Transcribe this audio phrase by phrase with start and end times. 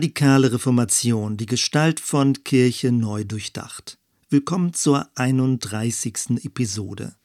[0.00, 3.98] Radikale Reformation, die Gestalt von Kirche neu durchdacht.
[4.30, 6.42] Willkommen zur 31.
[6.42, 7.16] Episode.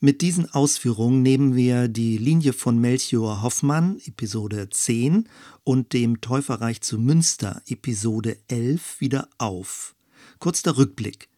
[0.00, 5.30] Mit diesen Ausführungen nehmen wir die Linie von Melchior Hoffmann, Episode 10,
[5.64, 9.94] und dem Täuferreich zu Münster, Episode 11, wieder auf.
[10.40, 11.29] Kurz der Rückblick.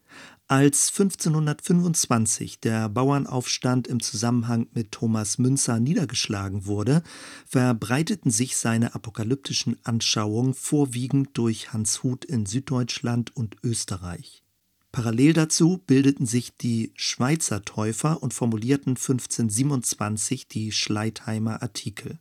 [0.49, 7.03] Als 1525 der Bauernaufstand im Zusammenhang mit Thomas Münzer niedergeschlagen wurde,
[7.47, 14.43] verbreiteten sich seine apokalyptischen Anschauungen vorwiegend durch Hans Huth in Süddeutschland und Österreich.
[14.93, 22.19] Parallel dazu bildeten sich die Schweizer Täufer und formulierten 1527 die Schleitheimer Artikel.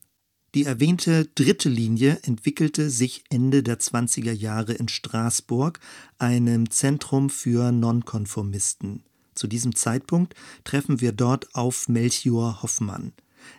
[0.53, 5.79] Die erwähnte dritte Linie entwickelte sich Ende der 20er Jahre in Straßburg,
[6.17, 9.03] einem Zentrum für Nonkonformisten.
[9.33, 13.13] Zu diesem Zeitpunkt treffen wir dort auf Melchior Hoffmann.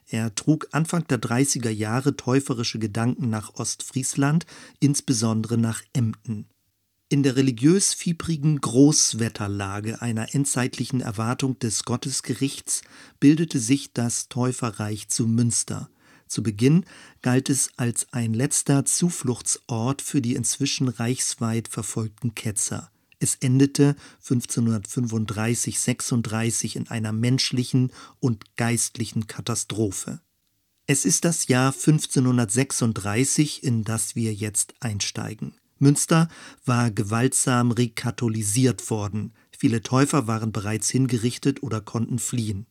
[0.06, 4.44] Er trug Anfang der 30er Jahre täuferische Gedanken nach Ostfriesland,
[4.78, 6.46] insbesondere nach Emden.
[7.08, 12.82] In der religiös fiebrigen Großwetterlage einer endzeitlichen Erwartung des Gottesgerichts
[13.18, 15.90] bildete sich das Täuferreich zu Münster.
[16.32, 16.86] Zu Beginn
[17.20, 22.90] galt es als ein letzter Zufluchtsort für die inzwischen reichsweit verfolgten Ketzer.
[23.18, 30.22] Es endete 1535-36 in einer menschlichen und geistlichen Katastrophe.
[30.86, 35.56] Es ist das Jahr 1536, in das wir jetzt einsteigen.
[35.78, 36.30] Münster
[36.64, 39.34] war gewaltsam rekatholisiert worden.
[39.50, 42.64] Viele Täufer waren bereits hingerichtet oder konnten fliehen.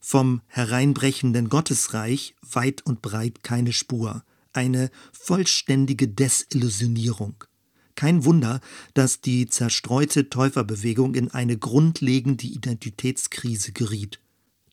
[0.00, 7.44] Vom hereinbrechenden Gottesreich weit und breit keine Spur, eine vollständige Desillusionierung.
[7.94, 8.60] Kein Wunder,
[8.94, 14.20] dass die zerstreute Täuferbewegung in eine grundlegende Identitätskrise geriet.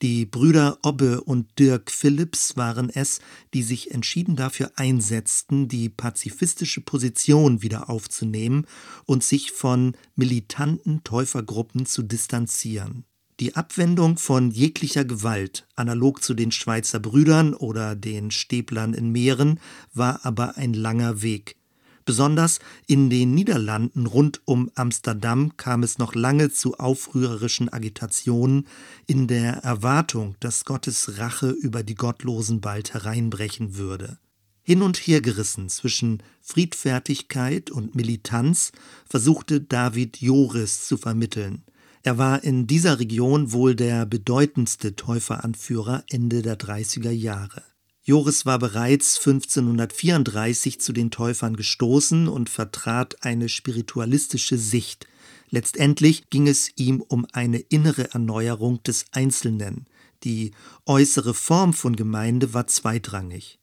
[0.02, 3.20] Die Brüder Obbe und Dirk Phillips waren es,
[3.54, 8.68] die sich entschieden dafür einsetzten, die pazifistische Position wieder aufzunehmen
[9.06, 13.06] und sich von militanten Täufergruppen zu distanzieren.
[13.40, 19.60] Die Abwendung von jeglicher Gewalt, analog zu den Schweizer Brüdern oder den Stäblern in Mähren,
[19.94, 21.56] war aber ein langer Weg.
[22.04, 28.66] Besonders in den Niederlanden rund um Amsterdam kam es noch lange zu aufrührerischen Agitationen
[29.06, 34.18] in der Erwartung, dass Gottes Rache über die Gottlosen bald hereinbrechen würde.
[34.64, 38.72] Hin und her gerissen zwischen Friedfertigkeit und Militanz
[39.08, 41.62] versuchte David Joris zu vermitteln–
[42.08, 47.64] er war in dieser Region wohl der bedeutendste Täuferanführer Ende der 30er Jahre.
[48.02, 55.06] Joris war bereits 1534 zu den Täufern gestoßen und vertrat eine spiritualistische Sicht.
[55.50, 59.86] Letztendlich ging es ihm um eine innere Erneuerung des Einzelnen.
[60.24, 60.52] Die
[60.86, 63.60] äußere Form von Gemeinde war zweitrangig.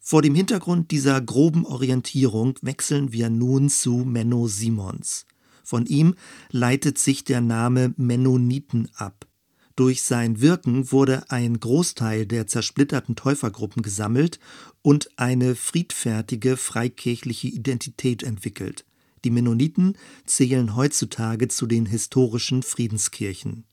[0.00, 5.24] Vor dem Hintergrund dieser groben Orientierung wechseln wir nun zu Menno Simons.
[5.66, 6.14] Von ihm
[6.52, 9.26] leitet sich der Name Mennoniten ab.
[9.74, 14.38] Durch sein Wirken wurde ein Großteil der zersplitterten Täufergruppen gesammelt
[14.82, 18.84] und eine friedfertige freikirchliche Identität entwickelt.
[19.24, 23.64] Die Mennoniten zählen heutzutage zu den historischen Friedenskirchen.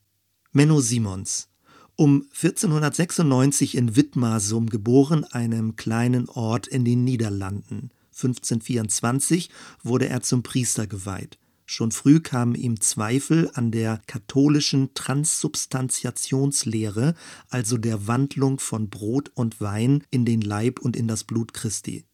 [0.50, 1.48] Menno Simons
[1.94, 7.92] um 1496 in Wittmarsum geboren, einem kleinen Ort in den Niederlanden.
[8.10, 9.50] 1524
[9.84, 11.38] wurde er zum Priester geweiht.
[11.66, 17.14] Schon früh kamen ihm Zweifel an der katholischen Transsubstantiationslehre,
[17.48, 22.04] also der Wandlung von Brot und Wein in den Leib und in das Blut Christi.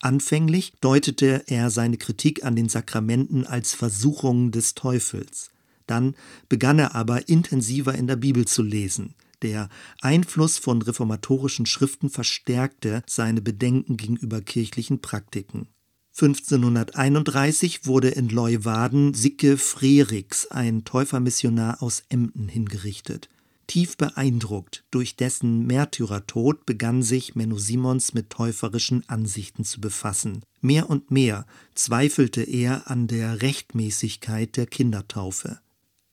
[0.00, 5.52] Anfänglich deutete er seine Kritik an den Sakramenten als Versuchungen des Teufels.
[5.86, 6.14] Dann
[6.48, 9.14] begann er aber intensiver in der Bibel zu lesen.
[9.42, 9.68] Der
[10.00, 15.68] Einfluss von reformatorischen Schriften verstärkte seine Bedenken gegenüber kirchlichen Praktiken.
[16.14, 23.30] 1531 wurde in Leuwarden Sicke Frerichs, ein Täufermissionar aus Emden, hingerichtet.
[23.66, 30.42] Tief beeindruckt durch dessen Märtyrertod begann sich Menno Simons mit täuferischen Ansichten zu befassen.
[30.60, 35.60] Mehr und mehr zweifelte er an der Rechtmäßigkeit der Kindertaufe.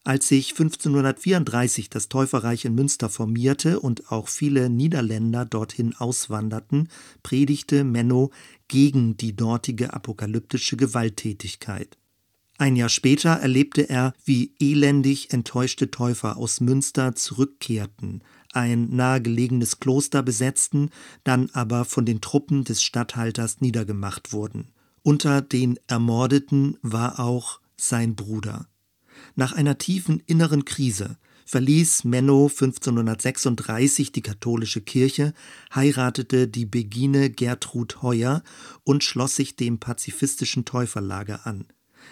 [0.06, 6.88] Als sich 1534 das Täuferreich in Münster formierte und auch viele Niederländer dorthin auswanderten,
[7.22, 8.32] predigte Menno
[8.68, 11.98] gegen die dortige apokalyptische Gewalttätigkeit.
[12.58, 18.22] Ein Jahr später erlebte er, wie elendig enttäuschte Täufer aus Münster zurückkehrten,
[18.52, 20.90] ein nahegelegenes Kloster besetzten,
[21.24, 24.70] dann aber von den Truppen des Statthalters niedergemacht wurden.
[25.04, 28.68] Unter den Ermordeten war auch sein Bruder.
[29.40, 35.34] Nach einer tiefen inneren Krise verließ Menno 1536 die katholische Kirche,
[35.74, 38.44] heiratete die Begine Gertrud Heuer
[38.84, 41.68] und schloss sich dem pazifistischen Täuferlager an.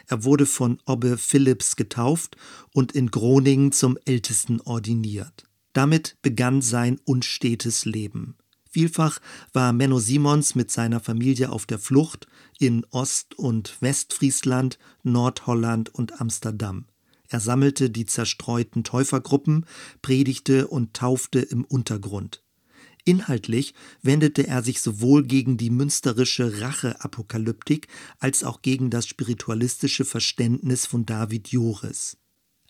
[0.08, 2.38] Er wurde von Obbe Philipps getauft
[2.72, 5.44] und in Groningen zum Ältesten ordiniert.
[5.74, 8.38] Damit begann sein unstetes Leben.
[8.72, 9.20] Vielfach
[9.52, 12.26] war Menno Simons mit seiner Familie auf der Flucht
[12.58, 16.86] in Ost- und Westfriesland, Nordholland und Amsterdam.
[17.30, 19.66] Er sammelte die zerstreuten Täufergruppen,
[20.02, 22.44] predigte und taufte im Untergrund.
[23.08, 27.88] Inhaltlich wendete er sich sowohl gegen die münsterische Rache-Apokalyptik
[28.20, 32.18] als auch gegen das spiritualistische Verständnis von David Joris.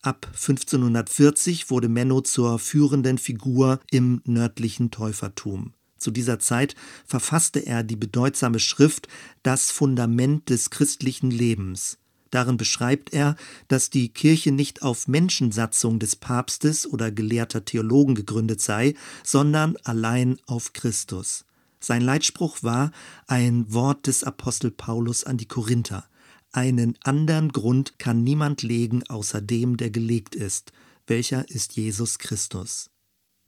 [0.03, 5.73] Ab 1540 wurde Menno zur führenden Figur im nördlichen Täufertum.
[5.97, 6.75] Zu dieser Zeit
[7.05, 9.07] verfasste er die bedeutsame Schrift
[9.41, 11.97] Das Fundament des christlichen Lebens.
[12.31, 13.35] Darin beschreibt er,
[13.67, 20.37] dass die Kirche nicht auf Menschensatzung des Papstes oder gelehrter Theologen gegründet sei, sondern allein
[20.45, 21.45] auf Christus.
[21.79, 22.91] Sein Leitspruch war
[23.27, 26.05] ein Wort des Apostel Paulus an die Korinther.
[26.51, 30.71] Einen anderen Grund kann niemand legen außer dem, der gelegt ist,
[31.05, 32.89] welcher ist Jesus Christus.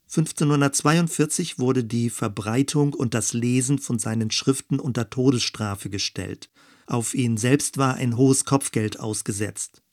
[0.10, 6.50] 1542 wurde die Verbreitung und das Lesen von seinen Schriften unter Todesstrafe gestellt.
[6.90, 9.84] Auf ihn selbst war ein hohes Kopfgeld ausgesetzt.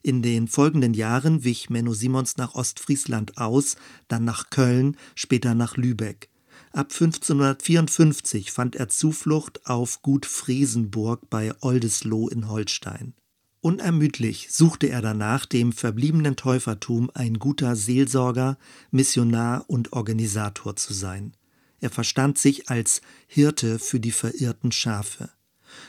[0.00, 3.76] In den folgenden Jahren wich Menno Simons nach Ostfriesland aus,
[4.08, 6.30] dann nach Köln, später nach Lübeck.
[6.72, 13.12] Ab 1554 fand er Zuflucht auf Gut Friesenburg bei Oldesloe in Holstein.
[13.60, 18.56] Unermüdlich suchte er danach, dem verbliebenen Täufertum ein guter Seelsorger,
[18.90, 21.36] Missionar und Organisator zu sein.
[21.80, 25.35] Er verstand sich als Hirte für die verirrten Schafe.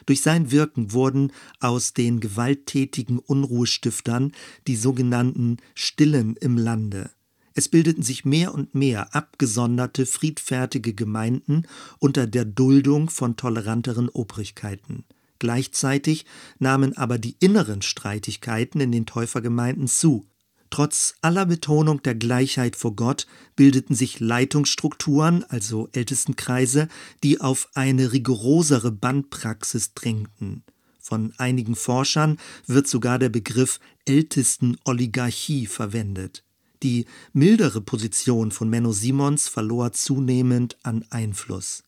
[0.05, 4.31] Durch sein Wirken wurden aus den gewalttätigen Unruhestiftern
[4.67, 7.11] die sogenannten Stillen im Lande.
[7.53, 11.63] Es bildeten sich mehr und mehr abgesonderte, friedfertige Gemeinden
[11.97, 15.05] unter der Duldung von toleranteren Obrigkeiten.
[15.39, 16.25] Gleichzeitig
[16.59, 20.27] nahmen aber die inneren Streitigkeiten in den Täufergemeinden zu.
[20.69, 23.25] Trotz aller Betonung der Gleichheit vor Gott
[23.55, 26.89] bildeten sich Leitungsstrukturen, also Ältestenkreise,
[27.23, 30.63] die auf eine rigorosere Bandpraxis drängten.
[30.99, 36.43] Von einigen Forschern wird sogar der Begriff Ältestenoligarchie verwendet.
[36.83, 41.83] Die mildere Position von Menno Simons verlor zunehmend an Einfluss.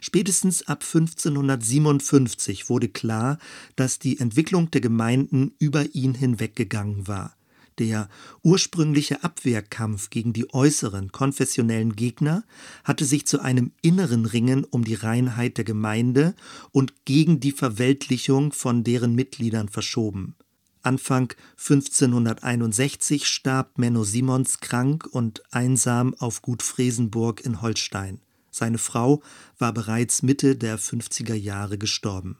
[0.00, 3.38] Spätestens ab 1557 wurde klar,
[3.76, 7.34] dass die Entwicklung der Gemeinden über ihn hinweggegangen war.
[7.80, 8.10] Der
[8.42, 12.44] ursprüngliche Abwehrkampf gegen die äußeren konfessionellen Gegner
[12.84, 16.34] hatte sich zu einem inneren Ringen um die Reinheit der Gemeinde
[16.72, 20.36] und gegen die Verweltlichung von deren Mitgliedern verschoben.
[20.82, 28.20] Anfang 1561 starb Menno Simons krank und einsam auf Gut Fresenburg in Holstein.
[28.50, 29.22] Seine Frau
[29.56, 32.36] war bereits Mitte der 50er Jahre gestorben.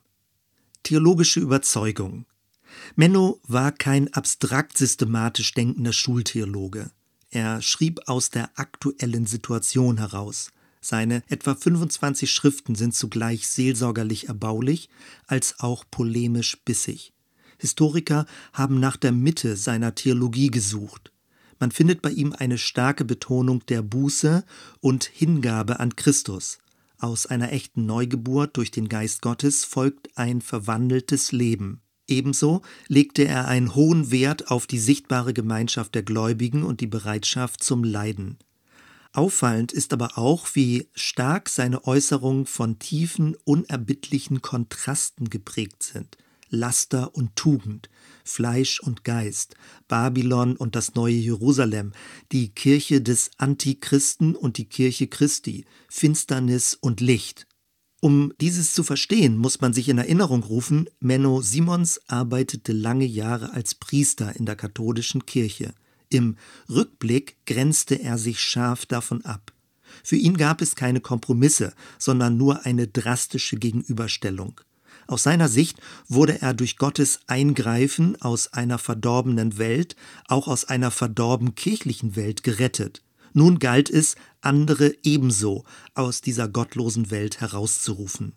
[0.83, 2.27] Theologische Überzeugung
[2.97, 6.91] Menno war kein abstrakt systematisch denkender Schultheologe.
[7.31, 10.51] Er schrieb aus der aktuellen Situation heraus.
[10.81, 14.89] Seine etwa 25 Schriften sind zugleich seelsorgerlich erbaulich
[15.27, 17.13] als auch polemisch bissig.
[17.59, 21.13] Historiker haben nach der Mitte seiner Theologie gesucht.
[21.59, 24.45] Man findet bei ihm eine starke Betonung der Buße
[24.81, 26.59] und Hingabe an Christus.
[26.99, 31.83] Aus einer echten Neugeburt durch den Geist Gottes folgt ein verwandeltes Leben.
[32.11, 37.63] Ebenso legte er einen hohen Wert auf die sichtbare Gemeinschaft der Gläubigen und die Bereitschaft
[37.63, 38.39] zum Leiden.
[39.13, 46.17] Auffallend ist aber auch, wie stark seine Äußerungen von tiefen, unerbittlichen Kontrasten geprägt sind.
[46.49, 47.89] Laster und Tugend,
[48.25, 49.55] Fleisch und Geist,
[49.87, 51.93] Babylon und das neue Jerusalem,
[52.33, 57.47] die Kirche des Antichristen und die Kirche Christi, Finsternis und Licht.
[58.03, 63.53] Um dieses zu verstehen, muss man sich in Erinnerung rufen, Menno Simons arbeitete lange Jahre
[63.53, 65.75] als Priester in der katholischen Kirche.
[66.09, 66.37] Im
[66.71, 69.53] Rückblick grenzte er sich scharf davon ab.
[70.03, 74.61] Für ihn gab es keine Kompromisse, sondern nur eine drastische Gegenüberstellung.
[75.07, 75.79] Aus seiner Sicht
[76.09, 79.95] wurde er durch Gottes Eingreifen aus einer verdorbenen Welt,
[80.27, 83.03] auch aus einer verdorben kirchlichen Welt gerettet.
[83.33, 88.35] Nun galt es, andere ebenso aus dieser gottlosen Welt herauszurufen.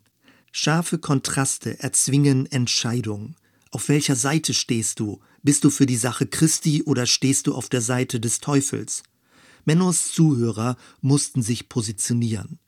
[0.52, 3.36] Scharfe Kontraste erzwingen Entscheidungen.
[3.72, 5.20] Auf welcher Seite stehst du?
[5.42, 9.04] Bist du für die Sache Christi oder stehst du auf der Seite des Teufels?
[9.66, 12.60] Mennos Zuhörer mussten sich positionieren.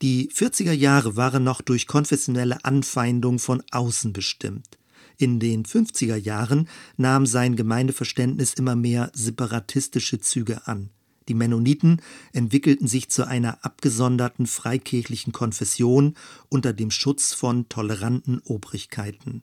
[0.00, 4.78] Die 40er Jahre waren noch durch konfessionelle Anfeindung von außen bestimmt.
[5.16, 10.90] In den 50er Jahren nahm sein Gemeindeverständnis immer mehr separatistische Züge an.
[11.28, 12.00] Die Mennoniten
[12.32, 16.14] entwickelten sich zu einer abgesonderten freikirchlichen Konfession
[16.48, 19.42] unter dem Schutz von toleranten Obrigkeiten.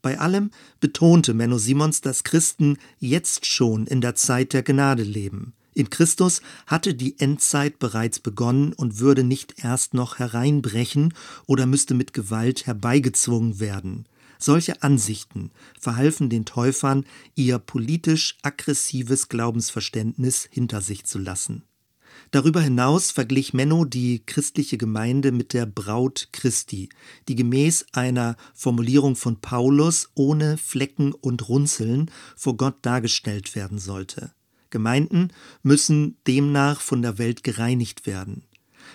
[0.00, 5.52] Bei allem betonte Menno Simons, dass Christen jetzt schon in der Zeit der Gnade leben.
[5.74, 11.14] In Christus hatte die Endzeit bereits begonnen und würde nicht erst noch hereinbrechen
[11.46, 14.06] oder müsste mit Gewalt herbeigezwungen werden.
[14.38, 17.04] Solche Ansichten verhalfen den Täufern,
[17.34, 21.64] ihr politisch aggressives Glaubensverständnis hinter sich zu lassen.
[22.30, 26.88] Darüber hinaus verglich Menno die christliche Gemeinde mit der Braut Christi,
[27.26, 34.32] die gemäß einer Formulierung von Paulus ohne Flecken und Runzeln vor Gott dargestellt werden sollte.
[34.70, 35.28] Gemeinden
[35.62, 38.44] müssen demnach von der Welt gereinigt werden.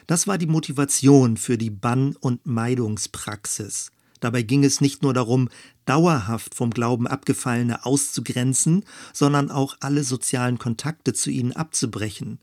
[0.06, 3.92] Das war die Motivation für die Bann- und Meidungspraxis.
[4.24, 5.50] Dabei ging es nicht nur darum,
[5.84, 12.40] dauerhaft vom Glauben Abgefallene auszugrenzen, sondern auch alle sozialen Kontakte zu ihnen abzubrechen.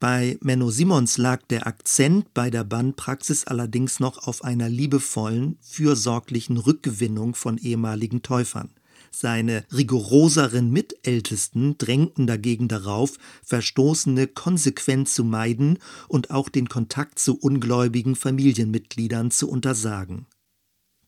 [0.00, 6.56] Bei Menno Simons lag der Akzent bei der Bannpraxis allerdings noch auf einer liebevollen, fürsorglichen
[6.56, 8.70] Rückgewinnung von ehemaligen Täufern.
[9.10, 17.38] Seine rigoroseren Mitältesten drängten dagegen darauf, Verstoßene konsequent zu meiden und auch den Kontakt zu
[17.38, 20.26] ungläubigen Familienmitgliedern zu untersagen.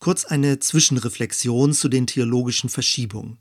[0.00, 3.36] Kurz eine Zwischenreflexion zu den theologischen Verschiebungen.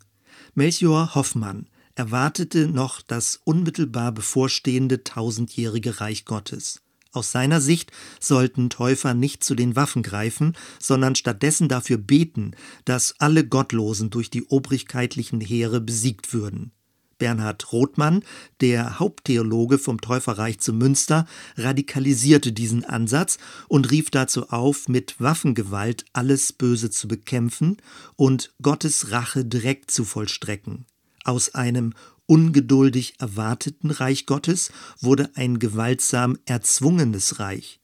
[0.56, 6.82] Melchior Hoffmann erwartete noch das unmittelbar bevorstehende tausendjährige Reich Gottes.
[7.13, 12.51] Aus seiner Sicht sollten Täufer nicht zu den Waffen greifen, sondern stattdessen dafür beten,
[12.84, 16.74] dass alle Gottlosen durch die obrigkeitlichen Heere besiegt würden.
[17.20, 18.24] Bernhard Rothmann,
[18.62, 26.06] der Haupttheologe vom Täuferreich zu Münster, radikalisierte diesen Ansatz und rief dazu auf, mit Waffengewalt
[26.14, 27.78] alles Böse zu bekämpfen
[28.16, 30.86] und Gottes Rache direkt zu vollstrecken.
[31.24, 31.94] Aus einem
[32.26, 37.80] ungeduldig erwarteten Reich Gottes wurde ein gewaltsam erzwungenes Reich.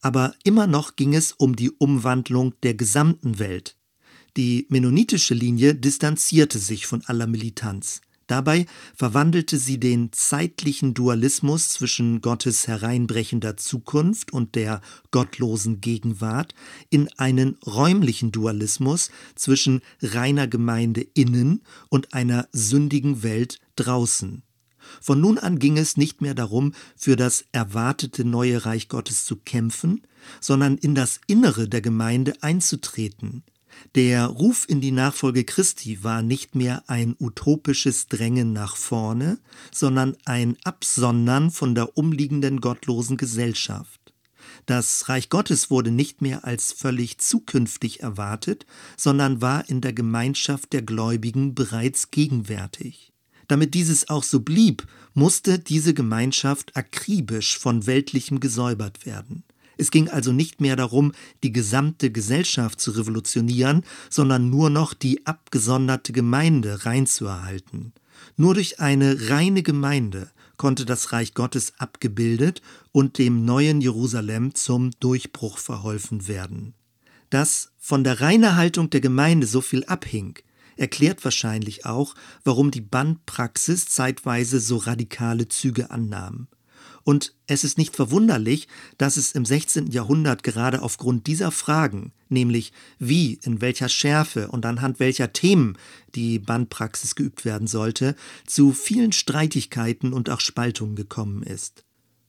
[0.00, 3.76] Aber immer noch ging es um die Umwandlung der gesamten Welt.
[4.36, 8.00] Die mennonitische Linie distanzierte sich von aller Militanz.
[8.30, 16.54] Dabei verwandelte sie den zeitlichen Dualismus zwischen Gottes hereinbrechender Zukunft und der gottlosen Gegenwart
[16.90, 24.44] in einen räumlichen Dualismus zwischen reiner Gemeinde innen und einer sündigen Welt draußen.
[25.00, 29.34] Von nun an ging es nicht mehr darum, für das erwartete neue Reich Gottes zu
[29.36, 30.02] kämpfen,
[30.40, 33.42] sondern in das Innere der Gemeinde einzutreten,
[33.94, 39.38] der Ruf in die Nachfolge Christi war nicht mehr ein utopisches Drängen nach vorne,
[39.72, 44.00] sondern ein Absondern von der umliegenden gottlosen Gesellschaft.
[44.66, 50.72] Das Reich Gottes wurde nicht mehr als völlig zukünftig erwartet, sondern war in der Gemeinschaft
[50.72, 53.12] der Gläubigen bereits gegenwärtig.
[53.48, 59.42] Damit dieses auch so blieb, musste diese Gemeinschaft akribisch von Weltlichem gesäubert werden.
[59.80, 65.26] Es ging also nicht mehr darum, die gesamte Gesellschaft zu revolutionieren, sondern nur noch die
[65.26, 67.94] abgesonderte Gemeinde reinzuerhalten.
[68.36, 72.60] Nur durch eine reine Gemeinde konnte das Reich Gottes abgebildet
[72.92, 76.74] und dem neuen Jerusalem zum Durchbruch verholfen werden.
[77.30, 80.38] Dass von der Reinerhaltung der Gemeinde so viel abhing,
[80.76, 86.48] erklärt wahrscheinlich auch, warum die Bandpraxis zeitweise so radikale Züge annahm.
[87.04, 89.90] Und es ist nicht verwunderlich, dass es im 16.
[89.90, 95.76] Jahrhundert gerade aufgrund dieser Fragen, nämlich wie, in welcher Schärfe und anhand welcher Themen
[96.14, 98.16] die Bandpraxis geübt werden sollte,
[98.46, 101.84] zu vielen Streitigkeiten und auch Spaltungen gekommen ist.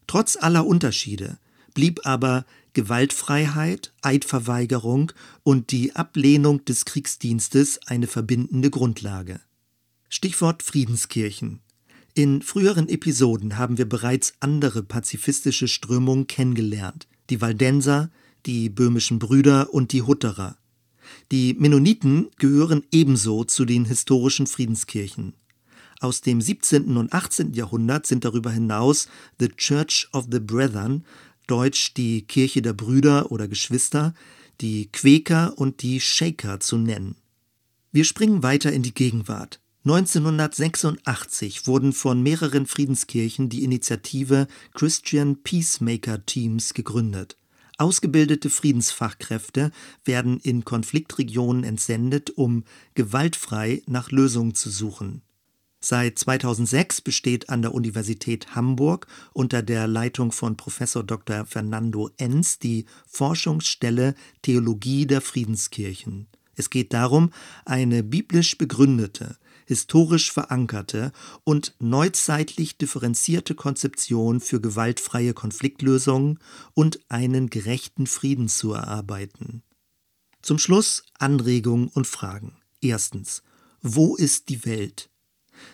[0.07, 1.37] Trotz aller Unterschiede
[1.73, 5.11] blieb aber Gewaltfreiheit, Eidverweigerung
[5.43, 9.41] und die Ablehnung des Kriegsdienstes eine verbindende Grundlage.
[10.09, 11.61] Stichwort Friedenskirchen.
[12.13, 17.07] In früheren Episoden haben wir bereits andere pazifistische Strömungen kennengelernt.
[17.29, 18.11] Die Waldenser,
[18.45, 20.57] die böhmischen Brüder und die Hutterer.
[21.31, 25.35] Die Mennoniten gehören ebenso zu den historischen Friedenskirchen.
[26.01, 26.97] Aus dem 17.
[26.97, 27.53] und 18.
[27.53, 29.07] Jahrhundert sind darüber hinaus
[29.39, 31.05] The Church of the Brethren,
[31.47, 34.13] deutsch die Kirche der Brüder oder Geschwister,
[34.59, 37.15] die Quäker und die Shaker zu nennen.
[37.93, 39.61] Wir springen weiter in die Gegenwart.
[39.83, 44.45] 1986 wurden von mehreren Friedenskirchen die Initiative
[44.75, 47.35] Christian Peacemaker Teams gegründet.
[47.79, 49.71] Ausgebildete Friedensfachkräfte
[50.05, 55.23] werden in Konfliktregionen entsendet, um gewaltfrei nach Lösungen zu suchen.
[55.79, 61.47] Seit 2006 besteht an der Universität Hamburg unter der Leitung von Professor Dr.
[61.47, 66.27] Fernando Enz die Forschungsstelle Theologie der Friedenskirchen.
[66.55, 67.31] Es geht darum,
[67.65, 71.11] eine biblisch begründete, historisch verankerte
[71.43, 76.39] und neuzeitlich differenzierte Konzeption für gewaltfreie Konfliktlösungen
[76.73, 79.63] und einen gerechten Frieden zu erarbeiten.
[80.41, 82.57] Zum Schluss Anregungen und Fragen.
[82.81, 83.43] Erstens.
[83.81, 85.09] Wo ist die Welt?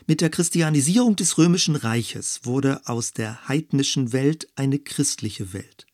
[0.06, 5.88] Mit der Christianisierung des römischen Reiches wurde aus der heidnischen Welt eine christliche Welt.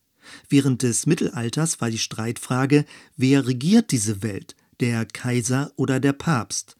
[0.50, 2.86] Während des Mittelalters war die Streitfrage,
[3.18, 6.78] wer regiert diese Welt, der Kaiser oder der Papst.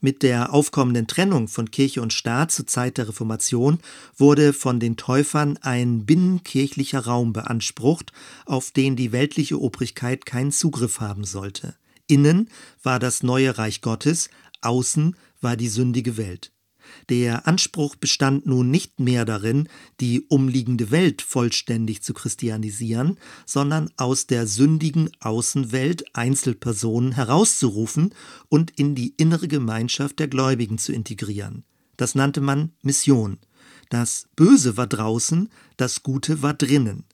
[0.00, 3.78] Mit der aufkommenden Trennung von Kirche und Staat zur Zeit der Reformation
[4.16, 8.12] wurde von den Täufern ein binnenkirchlicher Raum beansprucht,
[8.46, 11.74] auf den die weltliche Obrigkeit keinen Zugriff haben sollte.
[12.06, 12.48] Innen
[12.82, 14.30] war das neue Reich Gottes,
[14.62, 16.52] außen war die sündige Welt.
[17.08, 19.68] Der Anspruch bestand nun nicht mehr darin,
[20.00, 28.14] die umliegende Welt vollständig zu christianisieren, sondern aus der sündigen Außenwelt Einzelpersonen herauszurufen
[28.48, 31.64] und in die innere Gemeinschaft der Gläubigen zu integrieren.
[31.96, 33.38] Das nannte man Mission.
[33.88, 37.04] Das Böse war draußen, das Gute war drinnen.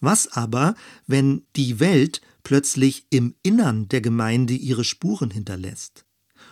[0.00, 0.74] Was aber,
[1.06, 6.05] wenn die Welt plötzlich im Innern der Gemeinde ihre Spuren hinterlässt?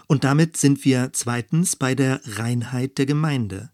[0.06, 3.70] Und damit sind wir zweitens bei der Reinheit der Gemeinde.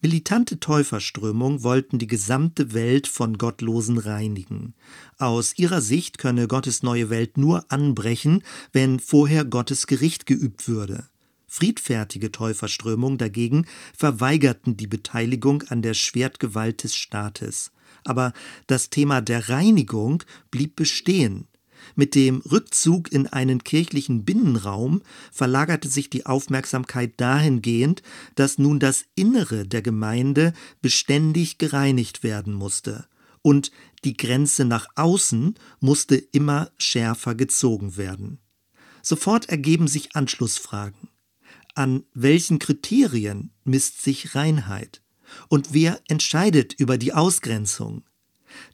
[0.00, 4.74] Militante Täuferströmungen wollten die gesamte Welt von Gottlosen reinigen.
[5.18, 8.42] Aus ihrer Sicht könne Gottes neue Welt nur anbrechen,
[8.72, 11.08] wenn vorher Gottes Gericht geübt würde.
[11.46, 13.66] Friedfertige Täuferströmungen dagegen
[13.96, 17.72] verweigerten die Beteiligung an der Schwertgewalt des Staates.
[18.04, 18.32] Aber
[18.66, 21.46] das Thema der Reinigung blieb bestehen.
[21.94, 28.02] Mit dem Rückzug in einen kirchlichen Binnenraum verlagerte sich die Aufmerksamkeit dahingehend,
[28.34, 33.06] dass nun das Innere der Gemeinde beständig gereinigt werden musste,
[33.42, 33.72] und
[34.04, 38.38] die Grenze nach außen musste immer schärfer gezogen werden.
[39.02, 41.08] Sofort ergeben sich Anschlussfragen.
[41.74, 45.02] An welchen Kriterien misst sich Reinheit?
[45.48, 48.04] Und wer entscheidet über die Ausgrenzung?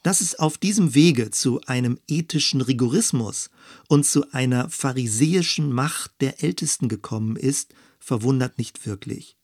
[0.03, 3.51] Dass es auf diesem Wege zu einem ethischen Rigorismus
[3.89, 9.37] und zu einer pharisäischen Macht der Ältesten gekommen ist, verwundert nicht wirklich.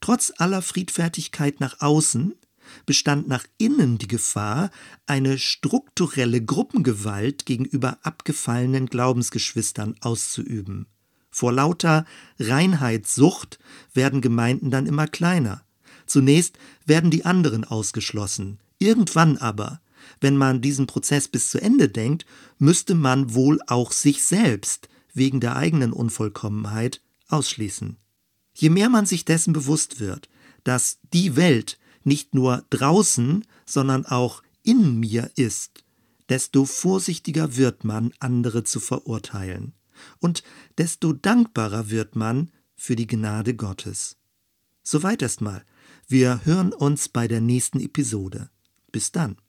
[0.00, 2.34] Trotz aller Friedfertigkeit nach außen
[2.86, 4.70] bestand nach innen die Gefahr,
[5.06, 10.86] eine strukturelle Gruppengewalt gegenüber abgefallenen Glaubensgeschwistern auszuüben.
[11.30, 12.04] Vor lauter
[12.38, 13.58] Reinheitssucht
[13.94, 15.64] werden Gemeinden dann immer kleiner.
[16.06, 19.80] Zunächst werden die anderen ausgeschlossen, Irgendwann aber,
[20.20, 22.26] wenn man diesen Prozess bis zu Ende denkt,
[22.58, 27.96] müsste man wohl auch sich selbst wegen der eigenen Unvollkommenheit ausschließen.
[28.54, 30.28] Je mehr man sich dessen bewusst wird,
[30.64, 35.84] dass die Welt nicht nur draußen, sondern auch in mir ist,
[36.28, 39.74] desto vorsichtiger wird man, andere zu verurteilen,
[40.18, 40.42] und
[40.76, 44.16] desto dankbarer wird man für die Gnade Gottes.
[44.82, 45.64] Soweit erstmal.
[46.08, 48.50] Wir hören uns bei der nächsten Episode.
[48.92, 49.41] Bis dann.